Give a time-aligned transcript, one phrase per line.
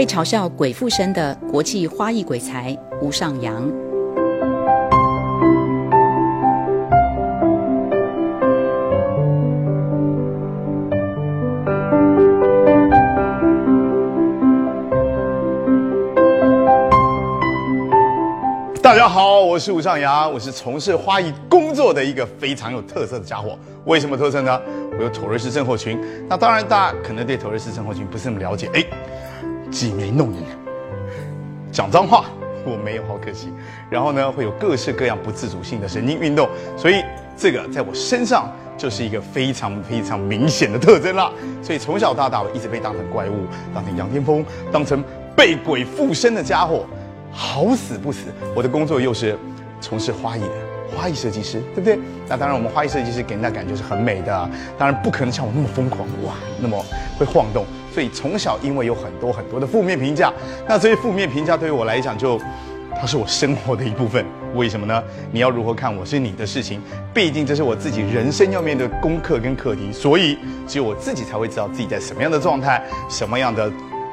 [0.00, 3.70] 被嘲笑鬼附身的国际花艺鬼才吴尚阳。
[18.80, 23.58] 大家好，我是吴尚阳，我是从事花艺工作的一个非常有特色的家伙。
[23.84, 24.58] 为什么特色呢？
[24.96, 26.00] 我有妥瑞氏症候群。
[26.26, 28.70] 那当然，大家可能对妥瑞氏症候群不是那么了解。
[28.72, 28.82] 哎，
[29.70, 30.42] 挤眉弄眼，
[31.70, 32.24] 讲脏话，
[32.64, 33.52] 我没有，好可惜。
[33.88, 37.02] 然后呢，会有各式各样不自主性的神经运动，所以
[37.36, 41.30] 这个在我身上就是一个非常非常明显的特征啦。
[41.62, 45.02] 所以从小到大，我一直被当成怪物，当成杨天风，当成
[45.36, 46.84] 被鬼附身的家伙。
[47.32, 49.38] 好死不死，我的工作又是
[49.80, 50.48] 从事花艺的
[50.96, 51.98] 花艺设计师，对不对？
[52.28, 56.84] 那当然，我们花艺设计师给人的感觉是很美的，当然不可能像我那么疯狂哇，那么
[57.18, 57.64] 会晃动。
[57.92, 60.32] 所以从小因为有很多很多的负面评价，
[60.68, 62.40] 那这些负面评价对于我来讲，就
[63.00, 64.24] 它是我生活的一部分。
[64.54, 65.02] 为什么呢？
[65.32, 66.80] 你要如何看我是你的事情，
[67.14, 73.70] 毕竟这是我自己人生要面对功课跟课题，所以只有我自己才会知道自己在什么样的状态，什么样的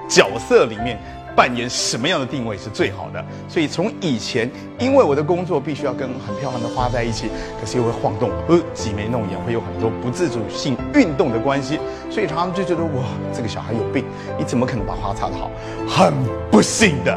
[0.08, 1.00] 角色里面。
[1.38, 3.24] 扮演什么样的定位是最好的？
[3.48, 4.50] 所以从以前，
[4.80, 7.30] 因为我的工作必须要跟很漂亮的花在一起，
[7.62, 14.04] 可是又会晃动，呃，挤眉弄眼，会有很多不自主性运动的关系，所以他们就觉得哇，这个小孩有病，
[14.36, 15.52] 你怎么可能把花插得好？
[15.88, 16.12] 很
[16.50, 17.16] 不幸的，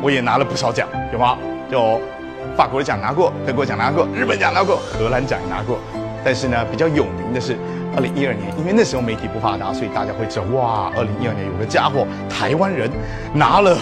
[0.00, 1.36] 我也拿了不少奖，有吗？
[1.70, 2.00] 就
[2.56, 5.78] 法国的奖拿过，德国奖拿过，日本奖拿过，荷兰奖也拿过，
[6.24, 7.56] 但是呢，比较有名的是。
[7.94, 12.90] 二零一二年，因为那时候媒体不发达，所以大家会知道哇，二零一二年有个家伙，台湾人
[13.34, 13.76] 拿了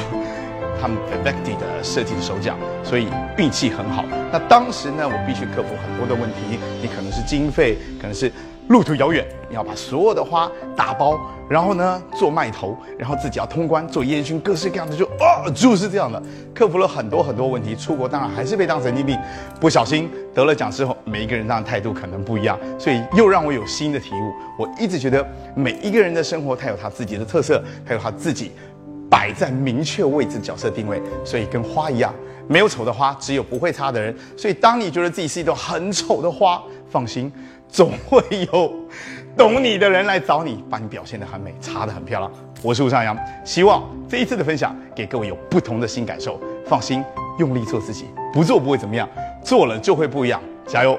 [0.80, 4.04] 他们 e v e c t i 的设计的手脚，所以运气很好。
[4.32, 8.32] 那当时呢，我必须克服很多的问题，你可能是经费，可能是。
[8.68, 16.22] 路途遥远，你要把所有的花打包，然后呢做卖头，然后自己要通关做烟熏，各式各样的就啊就是这样的，
[16.54, 17.74] 克服了很多很多问题。
[17.74, 19.18] 出国当然还是被当神经病，
[19.58, 24.32] 不小心得了奖之后，每一个人当然态度可能不一样，所以又让我有新的体悟。
[24.56, 25.26] 我一直觉得
[25.56, 28.52] 每一个人的生活，他有他自己的特色，他有他自己
[29.10, 32.14] 摆在明确位置角色定位，所以跟花一样，
[32.48, 34.16] 没有丑的花，只有不会插的人。
[34.36, 37.30] 所以当你觉得自己是一朵很丑的花，放心。
[37.72, 38.20] 总会
[38.52, 38.74] 有
[39.36, 42.32] 懂你的人来找你，把你表现得很美，插得很漂亮。
[42.62, 46.40] 我是吴尚阳，希望这一次的分享给各位有不同的新感受。
[46.66, 47.04] 放心，
[47.38, 49.08] 用力做自己，不做不会怎么样，
[49.44, 50.42] 做了就会不一样。
[50.66, 50.98] 加油！